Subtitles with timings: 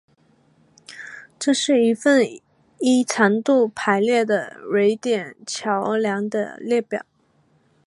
[1.37, 2.25] 这是一份
[2.79, 7.05] 依长度排列的瑞典桥梁的列表